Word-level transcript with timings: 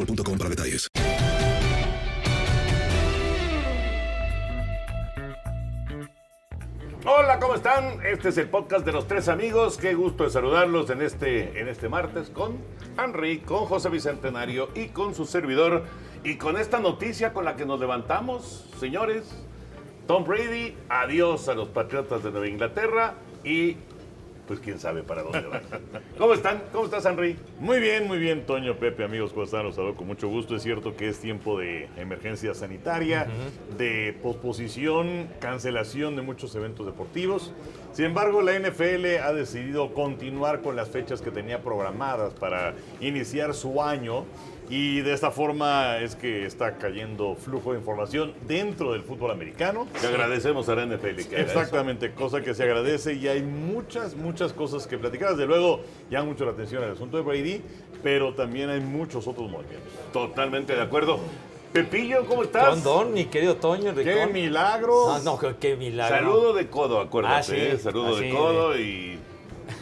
boostmobile.com 0.00 0.38
para 0.38 0.50
detalles. 0.50 0.88
Hola, 7.06 7.38
¿cómo 7.40 7.54
están? 7.54 8.04
Este 8.04 8.28
es 8.28 8.38
el 8.38 8.50
podcast 8.50 8.84
de 8.84 8.92
los 8.92 9.08
tres 9.08 9.28
amigos. 9.28 9.78
Qué 9.78 9.94
gusto 9.94 10.24
de 10.24 10.30
saludarlos 10.30 10.90
en 10.90 11.00
este, 11.00 11.58
en 11.58 11.68
este 11.68 11.88
martes 11.88 12.28
con 12.28 12.58
Henry, 12.98 13.38
con 13.38 13.64
José 13.64 13.88
Bicentenario 13.88 14.68
y 14.74 14.88
con 14.88 15.14
su 15.14 15.24
servidor. 15.24 15.84
Y 16.24 16.36
con 16.36 16.58
esta 16.58 16.78
noticia 16.78 17.32
con 17.32 17.46
la 17.46 17.56
que 17.56 17.64
nos 17.64 17.80
levantamos, 17.80 18.68
señores. 18.78 19.24
Tom 20.06 20.24
Brady, 20.24 20.76
adiós 20.88 21.48
a 21.48 21.54
los 21.54 21.68
Patriotas 21.68 22.22
de 22.22 22.30
Nueva 22.30 22.48
Inglaterra 22.48 23.14
y 23.44 23.76
pues 24.50 24.58
quién 24.58 24.80
sabe 24.80 25.04
para 25.04 25.22
dónde 25.22 25.42
van. 25.42 25.62
¿Cómo 26.18 26.34
están? 26.34 26.64
¿Cómo 26.72 26.86
estás, 26.86 27.06
Henry? 27.06 27.36
Muy 27.60 27.78
bien, 27.78 28.08
muy 28.08 28.18
bien, 28.18 28.46
Toño, 28.46 28.74
Pepe, 28.74 29.04
amigos, 29.04 29.32
¿cómo 29.32 29.44
están? 29.44 29.62
Los 29.62 29.76
saludo 29.76 29.94
con 29.94 30.08
mucho 30.08 30.26
gusto. 30.26 30.56
Es 30.56 30.64
cierto 30.64 30.96
que 30.96 31.08
es 31.08 31.20
tiempo 31.20 31.56
de 31.56 31.88
emergencia 31.96 32.52
sanitaria, 32.52 33.28
de 33.78 34.18
posposición, 34.20 35.28
cancelación 35.38 36.16
de 36.16 36.22
muchos 36.22 36.52
eventos 36.56 36.84
deportivos. 36.84 37.52
Sin 37.92 38.06
embargo, 38.06 38.42
la 38.42 38.58
NFL 38.58 39.22
ha 39.22 39.32
decidido 39.32 39.94
continuar 39.94 40.62
con 40.62 40.74
las 40.74 40.88
fechas 40.88 41.22
que 41.22 41.30
tenía 41.30 41.62
programadas 41.62 42.34
para 42.34 42.74
iniciar 43.00 43.54
su 43.54 43.80
año. 43.80 44.24
Y 44.70 45.00
de 45.00 45.12
esta 45.12 45.32
forma 45.32 45.98
es 45.98 46.14
que 46.14 46.46
está 46.46 46.76
cayendo 46.78 47.34
flujo 47.34 47.72
de 47.72 47.78
información 47.80 48.32
dentro 48.46 48.92
del 48.92 49.02
fútbol 49.02 49.32
americano. 49.32 49.88
Te 50.00 50.06
agradecemos 50.06 50.68
a 50.68 50.76
la 50.76 50.86
NFL 50.86 51.16
que 51.28 51.34
haga 51.36 51.42
eso. 51.50 51.60
Exactamente, 51.60 52.12
cosa 52.12 52.40
que 52.40 52.54
se 52.54 52.62
agradece 52.62 53.14
y 53.14 53.26
hay 53.26 53.42
muchas, 53.42 54.14
muchas 54.14 54.52
cosas 54.52 54.86
que 54.86 54.96
platicar. 54.96 55.30
Desde 55.30 55.46
luego, 55.46 55.80
llama 56.08 56.26
mucho 56.26 56.44
la 56.44 56.52
atención 56.52 56.84
el 56.84 56.92
asunto 56.92 57.16
de 57.16 57.24
Brady, 57.24 57.62
pero 58.02 58.32
también 58.34 58.70
hay 58.70 58.80
muchos 58.80 59.26
otros 59.26 59.50
movimientos. 59.50 59.92
Totalmente 60.12 60.74
de 60.76 60.82
acuerdo. 60.82 61.18
Pepillo, 61.72 62.24
¿cómo 62.26 62.42
estás? 62.44 62.68
Condón, 62.70 63.12
mi 63.12 63.24
querido 63.26 63.56
Toño. 63.56 63.94
¡Qué 63.94 64.02
Ricón. 64.14 64.32
milagro! 64.32 65.06
No, 65.06 65.18
no, 65.20 65.38
qué- 65.38 65.54
qué 65.60 65.76
milagro. 65.76 66.16
Saludo 66.16 66.52
de 66.52 66.68
codo, 66.68 67.00
acuérdate. 67.00 67.34
Ah, 67.36 67.42
sí, 67.42 67.54
¿eh? 67.56 67.78
Saludo 67.78 68.14
así 68.14 68.20
de 68.22 68.26
de- 68.28 68.34
codo 68.36 68.78
y 68.78 69.18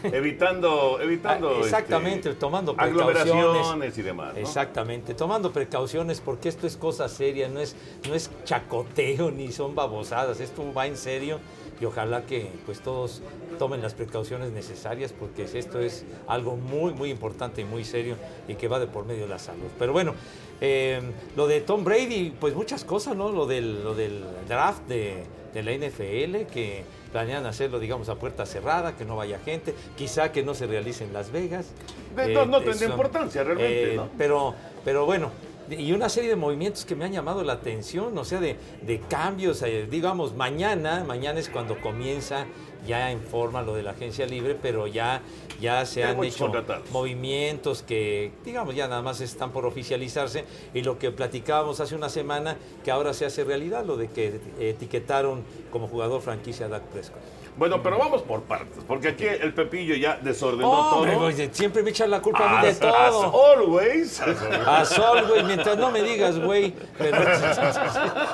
evitando, 0.02 1.00
evitando 1.00 1.50
Ah, 1.56 1.60
Exactamente, 1.62 2.30
este, 2.30 2.40
tomando 2.40 2.74
precauciones. 2.74 3.22
aglomeraciones 3.30 3.98
y 3.98 4.02
demás. 4.02 4.34
¿no? 4.34 4.40
Exactamente, 4.40 5.14
tomando 5.14 5.52
precauciones 5.52 6.20
porque 6.20 6.48
esto 6.48 6.66
es 6.66 6.76
cosa 6.76 7.08
seria, 7.08 7.48
no 7.48 7.60
es, 7.60 7.76
no 8.08 8.14
es 8.14 8.30
chacoteo 8.44 9.30
ni 9.30 9.52
son 9.52 9.74
babosadas, 9.74 10.40
esto 10.40 10.72
va 10.72 10.86
en 10.86 10.96
serio 10.96 11.38
y 11.80 11.84
ojalá 11.84 12.26
que 12.26 12.50
pues 12.66 12.80
todos 12.80 13.22
tomen 13.58 13.80
las 13.82 13.94
precauciones 13.94 14.50
necesarias 14.50 15.12
porque 15.12 15.44
esto 15.44 15.78
es 15.80 16.04
algo 16.26 16.56
muy 16.56 16.92
muy 16.92 17.10
importante 17.10 17.60
y 17.60 17.64
muy 17.64 17.84
serio 17.84 18.16
y 18.48 18.54
que 18.54 18.66
va 18.68 18.80
de 18.80 18.86
por 18.88 19.04
medio 19.06 19.22
de 19.22 19.28
la 19.28 19.38
salud. 19.38 19.68
Pero 19.78 19.92
bueno, 19.92 20.14
eh, 20.60 21.00
lo 21.36 21.46
de 21.46 21.60
Tom 21.60 21.84
Brady, 21.84 22.34
pues 22.38 22.54
muchas 22.54 22.84
cosas, 22.84 23.14
¿no? 23.16 23.30
Lo 23.30 23.46
del, 23.46 23.84
lo 23.84 23.94
del 23.94 24.24
draft 24.48 24.82
de, 24.88 25.22
de 25.58 25.78
la 25.78 25.86
NFL 25.86 26.46
que 26.52 26.84
planean 27.12 27.46
hacerlo, 27.46 27.78
digamos, 27.80 28.08
a 28.08 28.14
puerta 28.16 28.46
cerrada, 28.46 28.96
que 28.96 29.04
no 29.04 29.16
vaya 29.16 29.38
gente, 29.44 29.74
quizá 29.96 30.30
que 30.30 30.42
no 30.42 30.54
se 30.54 30.66
realice 30.66 31.04
en 31.04 31.12
Las 31.12 31.32
Vegas. 31.32 31.66
De- 32.14 32.32
no- 32.32 32.46
no 32.46 32.58
tendría 32.58 32.86
eso, 32.86 32.90
importancia 32.90 33.42
realmente, 33.44 33.92
eh, 33.92 33.96
¿no? 33.96 34.08
Pero, 34.16 34.54
pero 34.84 35.06
bueno, 35.06 35.30
y 35.70 35.92
una 35.92 36.08
serie 36.08 36.30
de 36.30 36.36
movimientos 36.36 36.84
que 36.84 36.94
me 36.94 37.04
han 37.04 37.12
llamado 37.12 37.42
la 37.42 37.54
atención, 37.54 38.16
o 38.16 38.24
sea, 38.24 38.40
de, 38.40 38.56
de 38.82 39.00
cambios, 39.00 39.62
eh, 39.62 39.86
digamos, 39.90 40.34
mañana, 40.34 41.04
mañana 41.04 41.40
es 41.40 41.48
cuando 41.48 41.80
comienza 41.80 42.46
ya 42.86 43.10
en 43.10 43.20
forma 43.20 43.62
lo 43.62 43.74
de 43.74 43.82
la 43.82 43.90
agencia 43.90 44.26
libre, 44.26 44.56
pero 44.60 44.86
ya, 44.86 45.20
ya 45.60 45.84
se 45.84 46.04
han 46.04 46.22
hecho 46.22 46.44
contratados. 46.44 46.90
movimientos 46.90 47.82
que, 47.82 48.32
digamos, 48.44 48.74
ya 48.74 48.88
nada 48.88 49.02
más 49.02 49.20
están 49.20 49.50
por 49.50 49.66
oficializarse 49.66 50.44
y 50.72 50.82
lo 50.82 50.98
que 50.98 51.10
platicábamos 51.10 51.80
hace 51.80 51.94
una 51.94 52.08
semana, 52.08 52.56
que 52.84 52.90
ahora 52.90 53.12
se 53.12 53.26
hace 53.26 53.44
realidad, 53.44 53.84
lo 53.84 53.96
de 53.96 54.08
que 54.08 54.40
etiquetaron 54.60 55.42
como 55.70 55.88
jugador 55.88 56.22
franquicia 56.22 56.66
a 56.66 56.68
Dak 56.68 56.84
Prescott. 56.84 57.20
Bueno, 57.58 57.82
pero 57.82 57.98
vamos 57.98 58.22
por 58.22 58.42
partes, 58.44 58.84
porque 58.86 59.08
aquí 59.08 59.26
el 59.26 59.52
Pepillo 59.52 59.96
ya 59.96 60.16
desordenó 60.22 60.70
todo. 60.70 61.30
siempre 61.50 61.82
me 61.82 61.90
echan 61.90 62.08
la 62.08 62.22
culpa 62.22 62.48
a 62.48 62.56
mí 62.60 62.62
de 62.62 62.68
As- 62.70 62.78
todo. 62.78 62.94
as 62.96 63.58
always. 63.58 64.20
A 64.64 64.84
sol, 64.84 65.26
güey, 65.28 65.42
mientras 65.42 65.76
no 65.76 65.90
me 65.90 66.00
digas, 66.02 66.38
güey. 66.38 66.72
Pero, 66.96 67.18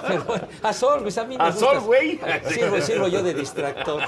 pero 0.07 0.25
a 0.63 0.73
sol, 0.75 1.01
güey, 1.01 1.19
a 1.19 1.25
mí 1.25 1.39
me 1.39 1.45
A 1.45 1.51
gusta. 1.51 1.67
sol, 1.67 1.81
güey. 1.81 2.21
Sirvo, 2.49 2.81
sirvo 2.83 3.09
yo 3.09 3.23
de 3.23 3.33
distractor. 3.33 4.03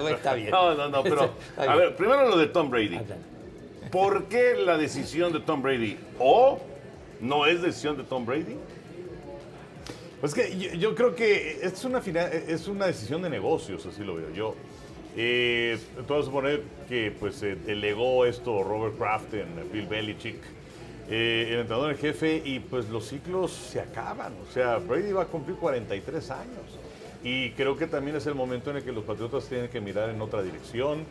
Güey, 0.00 0.14
está 0.14 0.34
bien. 0.34 0.50
No, 0.50 0.74
no, 0.74 0.88
no, 0.88 1.02
pero 1.04 1.30
a 1.56 1.76
ver, 1.76 1.94
primero 1.94 2.28
lo 2.28 2.36
de 2.36 2.46
Tom 2.48 2.68
Brady. 2.68 2.98
¿Por 3.92 4.24
qué 4.24 4.54
la 4.56 4.76
decisión 4.76 5.32
de 5.32 5.38
Tom 5.40 5.62
Brady? 5.62 5.96
¿O 6.18 6.58
no 7.20 7.46
es 7.46 7.62
decisión 7.62 7.96
de 7.96 8.02
Tom 8.02 8.26
Brady? 8.26 8.56
Pues 10.26 10.34
que 10.34 10.76
yo, 10.76 10.92
creo 10.96 11.14
que 11.14 11.60
es 11.62 11.84
una, 11.84 12.00
fina- 12.00 12.26
es 12.26 12.66
una 12.66 12.86
decisión 12.86 13.22
de 13.22 13.30
negocios, 13.30 13.86
así 13.86 14.02
lo 14.02 14.16
veo 14.16 14.32
yo. 14.34 14.56
Eh, 15.16 15.78
a 15.96 16.22
suponer 16.24 16.62
que 16.88 17.12
pues 17.16 17.40
eh, 17.44 17.54
delegó 17.54 18.26
esto 18.26 18.64
Robert 18.64 18.98
Kraft 18.98 19.34
en 19.34 19.46
Bill 19.72 19.86
Belichick, 19.86 20.38
eh, 21.08 21.50
el 21.52 21.60
entrenador 21.60 21.92
en 21.92 21.98
jefe, 21.98 22.42
y 22.44 22.58
pues 22.58 22.88
los 22.88 23.06
ciclos 23.06 23.52
se 23.52 23.78
acaban. 23.78 24.32
O 24.48 24.52
sea, 24.52 24.78
Brady 24.78 25.12
va 25.12 25.22
a 25.22 25.26
cumplir 25.26 25.58
43 25.58 26.30
años. 26.32 26.76
Y 27.22 27.50
creo 27.52 27.76
que 27.76 27.86
también 27.86 28.16
es 28.16 28.26
el 28.26 28.34
momento 28.34 28.72
en 28.72 28.78
el 28.78 28.82
que 28.82 28.90
los 28.90 29.04
Patriotas 29.04 29.46
tienen 29.48 29.68
que 29.68 29.80
mirar 29.80 30.10
en 30.10 30.20
otra 30.20 30.42
dirección. 30.42 31.04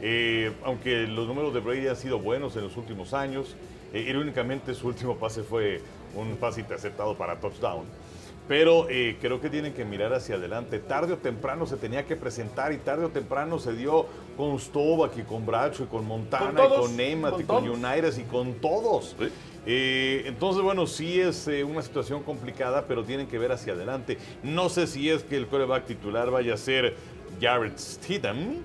Eh, 0.00 0.50
aunque 0.64 1.06
los 1.06 1.28
números 1.28 1.52
de 1.52 1.60
Brady 1.60 1.88
han 1.88 1.96
sido 1.96 2.18
buenos 2.20 2.56
en 2.56 2.62
los 2.62 2.76
últimos 2.78 3.12
años, 3.12 3.54
irónicamente, 3.92 4.72
su 4.72 4.86
último 4.88 5.18
pase 5.18 5.42
fue 5.42 5.82
un 6.16 6.38
pase 6.38 6.62
interceptado 6.62 7.14
para 7.18 7.38
touchdown. 7.38 7.84
Pero 8.48 8.88
eh, 8.90 9.16
creo 9.20 9.40
que 9.40 9.48
tienen 9.48 9.72
que 9.72 9.84
mirar 9.84 10.12
hacia 10.12 10.34
adelante. 10.34 10.78
Tarde 10.80 11.14
o 11.14 11.18
temprano 11.18 11.66
se 11.66 11.76
tenía 11.76 12.04
que 12.06 12.16
presentar 12.16 12.72
y 12.72 12.78
tarde 12.78 13.04
o 13.04 13.08
temprano 13.08 13.58
se 13.58 13.72
dio 13.72 14.06
con 14.36 14.58
Stovak 14.58 15.16
y 15.18 15.22
con 15.22 15.46
Bracho 15.46 15.84
y 15.84 15.86
con 15.86 16.04
Montana 16.04 16.46
Con 16.46 16.56
todos, 16.56 16.78
y 16.78 16.82
con 16.82 16.96
Neymar 16.96 17.34
y 17.40 17.44
con. 17.44 17.68
United 17.68 18.16
y 18.18 18.24
con 18.24 18.54
todos. 18.54 19.16
Eh, 19.64 20.24
entonces, 20.26 20.62
bueno, 20.62 20.86
sí 20.86 21.20
es 21.20 21.46
eh, 21.46 21.62
una 21.62 21.82
situación 21.82 22.22
complicada, 22.24 22.86
pero 22.88 23.04
tienen 23.04 23.28
que 23.28 23.38
ver 23.38 23.52
hacia 23.52 23.74
adelante. 23.74 24.18
No 24.42 24.68
sé 24.68 24.86
si 24.86 25.08
es 25.08 25.22
que 25.22 25.36
el 25.36 25.46
coreback 25.46 25.86
titular 25.86 26.30
vaya 26.30 26.54
a 26.54 26.56
ser 26.56 26.96
Jared 27.40 27.78
Stidham, 27.78 28.56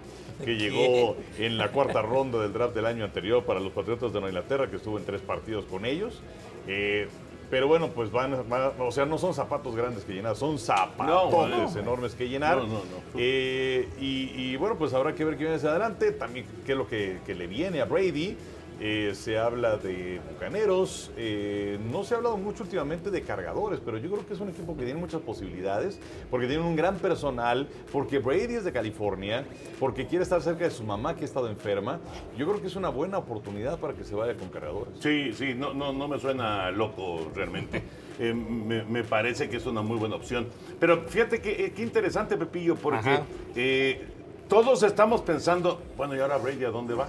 que 0.44 0.56
llegó 0.56 1.16
en 1.38 1.58
la 1.58 1.72
cuarta 1.72 2.02
ronda 2.02 2.40
del 2.40 2.54
draft 2.54 2.76
del 2.76 2.86
año 2.86 3.06
anterior 3.06 3.44
para 3.44 3.60
los 3.60 3.72
Patriotas 3.72 4.14
de 4.14 4.20
Nueva 4.20 4.30
Inglaterra, 4.30 4.70
que 4.70 4.78
estuvo 4.78 4.98
en 4.98 5.06
tres 5.06 5.22
partidos 5.22 5.66
con 5.66 5.86
ellos. 5.86 6.22
Eh, 6.68 7.08
pero 7.50 7.68
bueno, 7.68 7.90
pues 7.90 8.12
van, 8.12 8.48
van- 8.50 8.72
o 8.80 8.92
sea, 8.92 9.06
no 9.06 9.18
son 9.18 9.34
zapatos 9.34 9.76
grandes 9.76 10.04
que 10.04 10.14
llenar, 10.14 10.36
son 10.36 10.60
zapatotes 10.60 11.76
no. 11.76 11.80
enormes 11.82 12.14
que 12.16 12.28
llenar. 12.28 12.58
No, 12.58 12.64
no, 12.64 12.74
no. 12.74 12.82
Eh, 13.16 13.88
y, 14.00 14.32
y, 14.36 14.56
bueno, 14.58 14.78
pues 14.78 14.94
habrá 14.94 15.14
que 15.16 15.24
ver 15.24 15.36
qué 15.38 15.44
viene 15.44 15.56
hacia 15.56 15.70
adelante, 15.70 16.12
también 16.12 16.46
qué 16.66 16.72
es 16.74 16.78
lo 16.78 16.88
que, 16.88 17.20
que 17.26 17.36
le 17.36 17.48
viene 17.48 17.82
a 17.82 17.86
Brady. 17.86 18.38
Eh, 18.80 19.14
se 19.16 19.40
habla 19.40 19.78
de 19.78 20.22
Bucaneros, 20.32 21.12
eh, 21.18 21.80
no 21.92 22.04
se 22.04 22.14
ha 22.14 22.18
hablado 22.18 22.38
mucho 22.38 22.64
últimamente 22.64 23.10
de 23.10 23.24
cargadores, 23.24 23.80
pero 23.84 23.98
yo 23.98 24.12
creo 24.12 24.26
que 24.26 24.36
es 24.36 24.40
un 24.40 24.50
equipo 24.50 24.78
que 24.78 24.86
tiene 24.86 25.00
muchas 25.00 25.22
posibilidades, 25.22 26.00
porque 26.30 26.46
tiene 26.46 26.62
un 26.64 26.76
gran 26.76 26.98
personal, 26.98 27.68
porque 27.92 28.20
Brady 28.20 28.56
es 28.56 28.64
de 28.66 28.72
California, 28.72 29.46
porque 29.80 30.06
quiere 30.06 30.22
estar 30.22 30.42
cerca 30.44 30.66
de 30.66 30.72
su 30.72 30.84
mamá 30.84 31.16
que 31.16 31.24
ha 31.24 31.26
estado 31.26 31.50
enferma. 31.50 32.00
Yo 32.38 32.46
creo 32.48 32.62
que 32.62 32.68
es 32.68 32.76
una 32.76 32.90
buena 32.90 33.18
oportunidad 33.18 33.80
para 33.80 33.94
que 33.94 34.04
se 34.04 34.14
vaya 34.14 34.36
con 34.36 34.50
cargadores. 34.50 34.94
Sí, 35.00 35.34
sí, 35.34 35.56
no, 35.56 35.74
no, 35.74 35.92
no 35.92 36.08
me 36.08 36.20
suena 36.20 36.70
loco 36.72 37.32
realmente. 37.34 37.84
Eh, 38.20 38.34
me, 38.34 38.84
me 38.84 39.04
parece 39.04 39.48
que 39.48 39.58
es 39.58 39.68
una 39.68 39.84
muy 39.84 40.00
buena 40.00 40.16
opción. 40.16 40.48
Pero 40.80 41.04
fíjate 41.04 41.40
que 41.40 41.66
eh, 41.66 41.72
qué 41.72 41.84
interesante, 41.84 42.36
Pepillo, 42.36 42.74
porque 42.76 43.20
eh, 43.56 44.08
todos 44.50 44.82
estamos 44.82 45.22
pensando, 45.22 45.80
bueno, 45.96 46.16
¿y 46.16 46.20
ahora 46.20 46.38
Brady 46.38 46.66
a 46.66 46.72
dónde 46.72 46.96
va? 46.96 47.08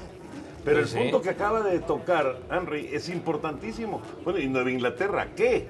Pero 0.65 0.81
Pues 0.81 0.93
el 0.95 0.99
sí. 0.99 1.05
punto 1.05 1.23
que 1.23 1.31
acaba 1.31 1.63
de 1.63 1.79
tocar 1.81 2.39
Henry 2.51 2.91
es 2.93 3.09
importantísimo. 3.09 4.03
Bueno, 4.25 4.39
¿y 4.39 4.49
Nueva 4.49 4.71
Inglaterra 4.71 5.29
qué? 5.37 5.67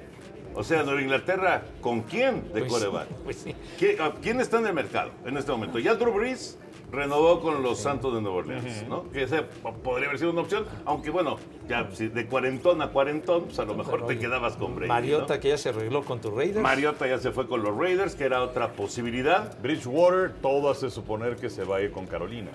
O 0.55 0.63
sea, 0.63 0.83
Nueva 0.83 1.01
Inglaterra, 1.01 1.61
¿con 1.79 2.01
quién 2.01 2.51
de 2.53 2.61
Pues, 2.61 2.71
coreback? 2.71 3.07
pues 3.23 3.37
sí. 3.37 3.55
¿Qui- 3.79 3.99
a- 3.99 4.15
¿Quién 4.19 4.41
está 4.41 4.59
en 4.59 4.67
el 4.67 4.73
mercado 4.73 5.11
en 5.25 5.37
este 5.37 5.51
momento? 5.51 5.79
Ya 5.79 5.93
Drew 5.95 6.11
Brees 6.11 6.57
renovó 6.91 7.39
con 7.41 7.61
los 7.63 7.79
Santos 7.79 8.13
de 8.15 8.21
Nueva 8.21 8.37
Orleans, 8.37 8.87
¿no? 8.87 9.09
Que 9.11 9.23
ese 9.23 9.43
po- 9.43 9.73
podría 9.73 10.07
haber 10.07 10.19
sido 10.19 10.31
una 10.31 10.41
opción, 10.41 10.65
aunque 10.85 11.09
bueno, 11.09 11.37
ya 11.67 11.89
si 11.93 12.07
de 12.07 12.25
cuarentón 12.25 12.81
a 12.81 12.89
cuarentón, 12.89 13.45
pues 13.45 13.59
a 13.59 13.65
lo 13.65 13.75
mejor 13.75 14.07
te 14.07 14.17
quedabas 14.17 14.55
con 14.57 14.75
Brady. 14.75 14.87
Mariota, 14.87 15.35
¿no? 15.35 15.39
que 15.41 15.49
ya 15.49 15.57
se 15.57 15.69
arregló 15.69 16.03
con 16.03 16.19
tus 16.19 16.33
Raiders. 16.33 16.61
Mariota 16.61 17.07
ya 17.07 17.17
se 17.19 17.31
fue 17.31 17.47
con 17.47 17.61
los 17.63 17.75
Raiders, 17.77 18.15
que 18.15 18.23
era 18.23 18.41
otra 18.41 18.73
posibilidad. 18.73 19.57
Bridgewater, 19.61 20.33
todo 20.41 20.69
hace 20.69 20.89
suponer 20.89 21.35
que 21.35 21.49
se 21.49 21.63
va 21.63 21.77
a 21.77 21.81
ir 21.81 21.91
con 21.91 22.07
Carolina. 22.07 22.49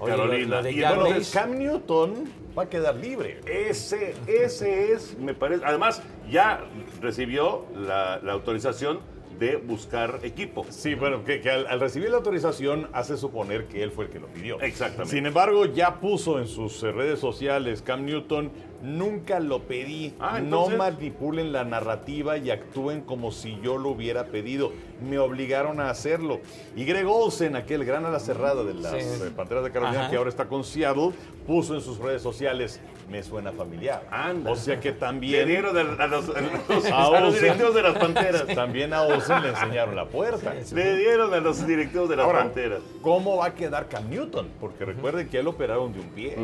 Oye, 0.00 0.10
Carolina. 0.16 0.46
lo- 0.48 0.56
lo 0.56 0.62
de 0.62 0.72
Y 0.72 0.80
Bueno, 0.82 1.04
Cam 1.32 1.58
Newton 1.58 2.24
va 2.58 2.64
a 2.64 2.68
quedar 2.68 2.96
libre. 2.96 3.40
Ese, 3.46 4.14
ese 4.26 4.92
es, 4.92 5.16
me 5.18 5.32
parece. 5.34 5.64
Además, 5.64 6.02
ya 6.30 6.60
recibió 7.00 7.66
la, 7.76 8.18
la 8.22 8.32
autorización 8.32 8.98
de 9.42 9.56
buscar 9.56 10.20
equipo. 10.22 10.64
Sí, 10.70 10.94
bueno, 10.94 11.24
que, 11.24 11.40
que 11.40 11.50
al, 11.50 11.66
al 11.66 11.80
recibir 11.80 12.10
la 12.10 12.18
autorización 12.18 12.88
hace 12.92 13.16
suponer 13.16 13.66
que 13.66 13.82
él 13.82 13.90
fue 13.90 14.04
el 14.04 14.10
que 14.10 14.20
lo 14.20 14.28
pidió. 14.28 14.60
Exactamente. 14.60 15.10
Sin 15.16 15.26
embargo, 15.26 15.66
ya 15.66 15.98
puso 15.98 16.38
en 16.38 16.46
sus 16.46 16.80
eh, 16.84 16.92
redes 16.92 17.18
sociales 17.18 17.82
Cam 17.82 18.04
Newton, 18.04 18.52
nunca 18.82 19.40
lo 19.40 19.60
pedí. 19.62 20.14
Ah, 20.20 20.40
no 20.40 20.68
manipulen 20.68 21.52
la 21.52 21.64
narrativa 21.64 22.36
y 22.36 22.50
actúen 22.50 23.00
como 23.02 23.30
si 23.32 23.58
yo 23.62 23.78
lo 23.78 23.90
hubiera 23.90 24.26
pedido. 24.26 24.72
Me 25.08 25.18
obligaron 25.18 25.80
a 25.80 25.90
hacerlo. 25.90 26.40
Y 26.76 26.84
Greg 26.84 27.06
Olsen, 27.06 27.56
aquel 27.56 27.84
gran 27.84 28.04
ala 28.06 28.20
cerrada 28.20 28.62
de 28.64 28.74
las 28.74 28.92
Sí. 28.92 28.98
eh, 28.98 29.30
Panteras 29.34 29.64
de 29.64 29.70
Carolina, 29.70 30.02
Ajá. 30.02 30.10
que 30.10 30.16
ahora 30.16 30.30
está 30.30 30.46
con 30.46 30.64
Seattle, 30.64 31.10
puso 31.46 31.74
en 31.74 31.80
sus 31.80 31.98
redes 31.98 32.22
sociales, 32.22 32.80
me 33.10 33.22
suena 33.22 33.50
familiar. 33.52 34.06
Anda. 34.10 34.50
O 34.52 34.56
sea 34.56 34.78
que 34.78 34.90
Le 34.90 34.94
también... 34.96 35.46
dieron 35.48 35.76
a 35.76 35.82
los, 35.82 35.98
a 36.00 36.06
los- 36.06 36.28
a 36.36 36.40
los- 36.40 36.84
A 36.92 37.04
a 37.06 37.10
los 37.20 37.22
Olsen. 37.34 37.42
directivos 37.42 37.74
de 37.74 37.82
las 37.82 37.98
Panteras. 37.98 38.46
También 38.54 38.92
a 38.92 39.02
Olsen 39.02 39.42
le 39.42 39.48
enseñaron 39.50 39.96
la 39.96 40.06
puerta. 40.06 40.54
Le 40.72 40.96
dieron 40.96 41.32
a 41.34 41.40
los 41.40 41.66
directivos 41.66 42.08
de 42.08 42.16
las 42.16 42.26
Ahora, 42.26 42.40
Panteras. 42.44 42.80
¿cómo 43.02 43.36
va 43.38 43.46
a 43.46 43.54
quedar 43.54 43.88
Cam 43.88 44.08
Newton? 44.08 44.48
Porque 44.60 44.84
recuerden 44.84 45.28
que 45.28 45.38
él 45.38 45.46
operaron 45.48 45.92
de 45.92 46.00
un 46.00 46.08
pie. 46.08 46.36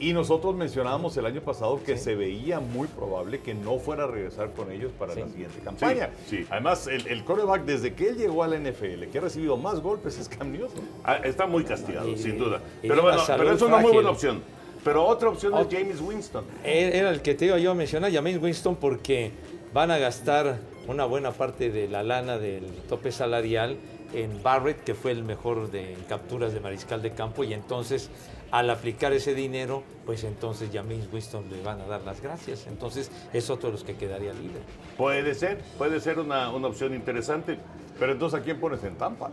Y 0.00 0.12
nosotros 0.12 0.54
mencionábamos 0.56 1.16
el 1.16 1.26
año 1.26 1.40
pasado 1.40 1.71
que 1.82 1.96
se 1.96 2.14
veía 2.14 2.60
muy 2.60 2.88
probable 2.88 3.40
que 3.40 3.54
no 3.54 3.78
fuera 3.78 4.04
a 4.04 4.06
regresar 4.06 4.52
con 4.52 4.70
ellos 4.72 4.90
para 4.98 5.14
la 5.14 5.26
siguiente 5.28 5.58
campaña. 5.64 6.10
Sí, 6.28 6.38
sí. 6.38 6.46
Además, 6.50 6.86
el, 6.86 7.06
el 7.06 7.24
quarterback, 7.24 7.64
desde 7.64 7.94
que 7.94 8.08
él 8.10 8.16
llegó 8.16 8.42
a 8.42 8.48
la 8.48 8.56
NFL, 8.58 9.04
que 9.10 9.18
ha 9.18 9.20
recibido 9.20 9.56
más 9.56 9.80
golpes 9.80 10.18
es 10.18 10.28
Cam 10.28 10.52
Newton. 10.52 10.84
Ah, 11.04 11.16
Está 11.24 11.46
muy 11.46 11.64
castigado, 11.64 12.08
Y- 12.08 12.16
sin 12.18 12.38
duda. 12.38 12.60
y 12.82 12.88
Pero 12.88 13.02
bueno, 13.02 13.22
pero 13.26 13.52
es 13.52 13.62
una 13.62 13.78
muy 13.78 13.92
buena 13.92 14.10
opción. 14.10 14.42
Pero 14.84 15.04
otra 15.06 15.28
opción 15.28 15.56
es 15.58 15.66
James 15.70 16.00
Winston. 16.00 16.44
Era 16.64 17.10
el 17.10 17.22
que 17.22 17.34
te 17.34 17.46
iba 17.46 17.58
yo 17.58 17.70
a 17.70 17.74
mencionar, 17.74 18.12
James 18.12 18.42
Winston, 18.42 18.74
porque 18.76 19.30
van 19.72 19.90
a 19.92 19.98
gastar 19.98 20.58
una 20.88 21.04
buena 21.04 21.30
parte 21.30 21.70
de 21.70 21.86
la 21.88 22.02
lana 22.02 22.38
del 22.38 22.64
tope 22.88 23.12
salarial 23.12 23.76
en 24.14 24.42
Barrett, 24.42 24.82
que 24.84 24.94
fue 24.94 25.10
el 25.12 25.24
mejor 25.24 25.70
de 25.70 25.96
capturas 26.08 26.52
de 26.52 26.60
mariscal 26.60 27.02
de 27.02 27.12
campo, 27.12 27.44
y 27.44 27.54
entonces 27.54 28.10
al 28.50 28.68
aplicar 28.68 29.12
ese 29.14 29.34
dinero, 29.34 29.82
pues 30.04 30.24
entonces 30.24 30.68
James 30.72 31.08
Winston 31.12 31.44
le 31.50 31.62
van 31.62 31.80
a 31.80 31.86
dar 31.86 32.02
las 32.02 32.20
gracias. 32.20 32.66
Entonces 32.66 33.10
es 33.32 33.48
otro 33.48 33.68
de 33.70 33.72
los 33.72 33.84
que 33.84 33.96
quedaría 33.96 34.32
libre. 34.34 34.60
Puede 34.98 35.34
ser, 35.34 35.58
puede 35.78 36.00
ser 36.00 36.18
una, 36.18 36.50
una 36.50 36.68
opción 36.68 36.94
interesante. 36.94 37.58
Pero 37.98 38.12
entonces, 38.12 38.40
¿a 38.40 38.42
quién 38.42 38.58
pones 38.60 38.82
en 38.84 38.96
Tampa? 38.96 39.30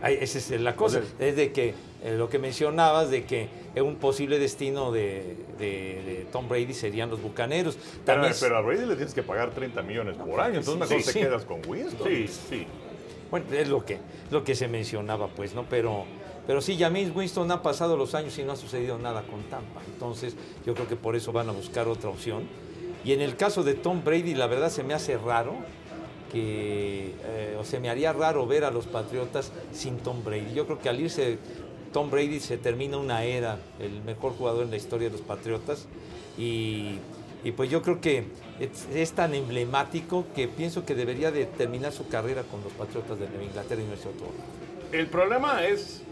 Ay, 0.00 0.16
Esa 0.20 0.38
es 0.38 0.50
la 0.60 0.76
cosa, 0.76 0.98
O 1.00 1.02
sea- 1.02 1.28
es 1.28 1.36
de 1.36 1.50
que 1.52 1.74
eh, 2.04 2.16
lo 2.16 2.28
que 2.28 2.38
mencionabas 2.38 3.10
de 3.10 3.24
que 3.24 3.48
un 3.76 3.96
posible 3.96 4.38
destino 4.38 4.92
de, 4.92 5.36
de- 5.58 6.02
de 6.06 6.26
Tom 6.32 6.48
Brady 6.48 6.72
serían 6.72 7.10
los 7.10 7.20
Bucaneros. 7.20 7.76
Pero, 7.76 8.20
También- 8.20 8.34
pero 8.40 8.56
a 8.56 8.60
Brady 8.60 8.86
le 8.86 8.94
tienes 8.96 9.12
que 9.12 9.22
pagar 9.24 9.50
30 9.50 9.82
millones 9.82 10.16
por 10.16 10.40
año, 10.40 10.58
entonces 10.60 10.78
mejor 10.78 10.98
sí, 11.00 11.04
te 11.06 11.12
sí. 11.12 11.18
quedas 11.20 11.44
con 11.44 11.60
Winston. 11.66 12.06
Sí, 12.08 12.28
sí. 12.28 12.66
Bueno, 13.32 13.46
es 13.50 13.68
lo 13.70 13.82
que, 13.82 13.98
lo 14.30 14.44
que 14.44 14.54
se 14.54 14.68
mencionaba, 14.68 15.28
pues, 15.28 15.54
¿no? 15.54 15.64
Pero, 15.64 16.04
pero 16.46 16.60
sí, 16.60 16.76
James 16.78 17.16
Winston 17.16 17.50
ha 17.50 17.62
pasado 17.62 17.96
los 17.96 18.14
años 18.14 18.38
y 18.38 18.42
no 18.42 18.52
ha 18.52 18.56
sucedido 18.56 18.98
nada 18.98 19.22
con 19.22 19.42
Tampa. 19.44 19.80
Entonces, 19.86 20.36
yo 20.66 20.74
creo 20.74 20.86
que 20.86 20.96
por 20.96 21.16
eso 21.16 21.32
van 21.32 21.48
a 21.48 21.52
buscar 21.52 21.88
otra 21.88 22.10
opción. 22.10 22.42
Y 23.06 23.12
en 23.12 23.22
el 23.22 23.36
caso 23.36 23.64
de 23.64 23.72
Tom 23.72 24.04
Brady, 24.04 24.34
la 24.34 24.48
verdad 24.48 24.68
se 24.68 24.82
me 24.82 24.92
hace 24.92 25.16
raro 25.16 25.54
que, 26.30 27.14
eh, 27.24 27.56
o 27.58 27.64
se 27.64 27.80
me 27.80 27.88
haría 27.88 28.12
raro 28.12 28.46
ver 28.46 28.64
a 28.64 28.70
los 28.70 28.86
Patriotas 28.86 29.50
sin 29.72 29.96
Tom 29.96 30.22
Brady. 30.22 30.52
Yo 30.52 30.66
creo 30.66 30.78
que 30.78 30.90
al 30.90 31.00
irse 31.00 31.38
Tom 31.90 32.10
Brady 32.10 32.38
se 32.38 32.58
termina 32.58 32.98
una 32.98 33.24
era, 33.24 33.58
el 33.80 34.02
mejor 34.02 34.34
jugador 34.34 34.64
en 34.64 34.70
la 34.70 34.76
historia 34.76 35.08
de 35.08 35.12
los 35.12 35.22
Patriotas. 35.22 35.88
Y, 36.36 36.98
y 37.44 37.52
pues 37.52 37.70
yo 37.70 37.82
creo 37.82 38.00
que 38.00 38.24
es, 38.60 38.86
es 38.94 39.12
tan 39.12 39.34
emblemático 39.34 40.26
que 40.34 40.48
pienso 40.48 40.84
que 40.84 40.94
debería 40.94 41.30
de 41.30 41.46
terminar 41.46 41.92
su 41.92 42.08
carrera 42.08 42.42
con 42.44 42.62
los 42.62 42.72
Patriotas 42.72 43.18
de 43.18 43.28
Nueva 43.28 43.44
Inglaterra 43.44 43.82
y 43.82 43.86
no 43.86 43.94
es 43.94 44.06
otro. 44.06 44.26
El 44.92 45.06
problema 45.08 45.64
es 45.66 46.02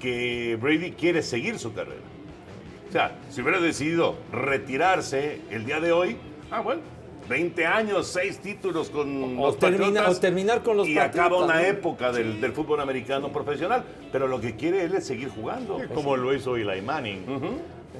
que 0.00 0.56
Brady 0.60 0.92
quiere 0.92 1.22
seguir 1.22 1.58
su 1.58 1.72
carrera. 1.74 2.00
O 2.88 2.92
sea, 2.92 3.18
si 3.30 3.42
hubiera 3.42 3.60
decidido 3.60 4.14
retirarse 4.32 5.40
el 5.50 5.64
día 5.64 5.80
de 5.80 5.92
hoy, 5.92 6.16
ah, 6.50 6.60
bueno, 6.60 6.80
20 7.28 7.66
años, 7.66 8.06
6 8.06 8.38
títulos 8.38 8.88
con 8.88 9.38
O 9.38 9.46
los 9.48 9.58
termina- 9.58 9.84
Patriotas 9.86 10.16
o 10.16 10.20
terminar 10.20 10.62
con 10.62 10.76
los 10.78 10.88
y 10.88 10.94
Patriotas, 10.94 11.26
acaba 11.26 11.44
una 11.44 11.66
época 11.66 12.12
del, 12.12 12.40
del 12.40 12.52
fútbol 12.52 12.80
americano 12.80 13.30
profesional. 13.30 13.84
Pero 14.10 14.26
lo 14.28 14.40
que 14.40 14.56
quiere 14.56 14.84
él 14.84 14.94
es 14.94 15.06
seguir 15.06 15.28
jugando. 15.28 15.78
como 15.94 16.16
lo 16.16 16.32
hizo 16.34 16.56
Eli 16.56 16.80
Manning. 16.80 17.24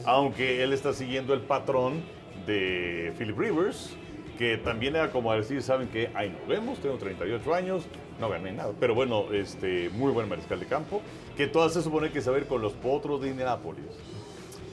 Aunque 0.04 0.62
él 0.62 0.72
está 0.72 0.92
siguiendo 0.94 1.34
el 1.34 1.40
patrón 1.40 2.00
de 2.46 3.12
Philip 3.18 3.38
Rivers, 3.38 3.96
que 4.38 4.56
también 4.56 4.94
era 4.96 5.10
como 5.10 5.32
decir, 5.34 5.62
¿saben 5.62 5.88
qué? 5.88 6.10
Ahí 6.14 6.30
nos 6.30 6.46
vemos, 6.46 6.78
tengo 6.78 6.96
38 6.96 7.54
años, 7.54 7.84
no 8.20 8.28
gané 8.28 8.52
nada. 8.52 8.72
Pero 8.78 8.94
bueno, 8.94 9.32
este, 9.32 9.90
muy 9.90 10.12
buen 10.12 10.28
mariscal 10.28 10.60
de 10.60 10.66
campo, 10.66 11.02
que 11.36 11.46
todo 11.46 11.68
se 11.68 11.82
supone 11.82 12.10
que 12.10 12.20
saber 12.20 12.46
con 12.46 12.62
los 12.62 12.72
potros 12.72 13.20
de 13.20 13.30
Indianapolis. 13.30 13.84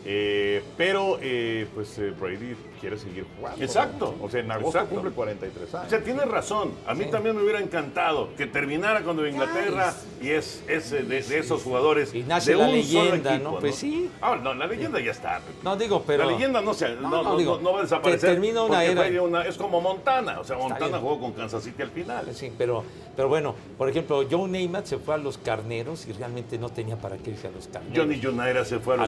Eh, 0.07 0.61
pero, 0.77 1.17
eh, 1.19 1.65
pues 1.73 1.97
eh, 1.97 2.11
Brady 2.11 2.55
quiere 2.79 2.97
seguir 2.97 3.25
jugando. 3.35 3.57
¿no? 3.57 3.63
Exacto. 3.65 4.15
O 4.21 4.29
sea, 4.29 4.41
en 4.41 4.51
agosto 4.51 4.77
Exacto. 4.77 4.93
cumple 4.95 5.11
43 5.11 5.73
años. 5.73 5.87
O 5.87 5.89
sea, 5.89 6.03
tienes 6.03 6.27
razón. 6.27 6.71
A 6.85 6.93
mí 6.93 7.05
también 7.05 7.35
me 7.35 7.41
hubiera 7.41 7.59
encantado 7.59 8.29
que 8.37 8.45
terminara 8.45 9.01
con 9.01 9.17
Inglaterra 9.27 9.93
y 10.21 10.29
es, 10.29 10.63
es 10.67 10.91
de, 10.91 11.01
de 11.03 11.39
esos 11.39 11.63
jugadores. 11.63 12.13
Y 12.13 12.21
nace 12.21 12.51
de 12.51 12.57
la 12.57 12.65
un 12.65 12.71
leyenda, 12.73 13.33
equipo, 13.35 13.51
¿no? 13.51 13.59
Pues 13.59 13.75
sí. 13.75 14.09
Ah, 14.21 14.35
no, 14.41 14.53
la 14.53 14.67
leyenda 14.67 14.99
ya 14.99 15.11
está. 15.11 15.41
No 15.63 15.75
digo, 15.75 16.03
pero... 16.05 16.25
la 16.25 16.31
leyenda 16.31 16.61
no, 16.61 16.73
se, 16.75 16.89
no, 16.95 17.09
no, 17.09 17.23
no- 17.23 17.37
digo, 17.37 17.55
no- 17.57 17.63
no 17.63 17.73
va 17.73 17.79
a 17.79 17.83
desaparecer. 17.83 18.19
que 18.29 18.33
termina 18.35 18.61
una 18.61 18.83
era. 18.83 19.21
una- 19.23 19.41
es 19.45 19.57
como 19.57 19.81
Montana. 19.81 20.39
O 20.39 20.43
sea, 20.43 20.55
Montana 20.57 20.99
jugó 20.99 21.19
con 21.19 21.33
Kansas 21.33 21.63
City 21.63 21.81
al 21.81 21.89
final. 21.89 22.27
Sí, 22.35 22.51
pero, 22.55 22.83
pero 23.15 23.27
bueno, 23.27 23.55
por 23.77 23.89
ejemplo, 23.89 24.23
Joe 24.29 24.47
Namath 24.47 24.85
se 24.85 24.97
fue 24.99 25.15
a 25.15 25.17
los 25.17 25.39
carneros 25.39 26.05
y 26.07 26.13
realmente 26.13 26.59
no 26.59 26.69
tenía 26.69 26.95
para 26.97 27.17
qué 27.17 27.31
irse 27.31 27.47
a 27.47 27.51
los 27.51 27.67
carneros. 27.67 27.97
Johnny 27.97 28.23
United 28.23 28.63
se 28.65 28.77
fue 28.79 28.93
a 28.93 28.97
los... 28.97 29.07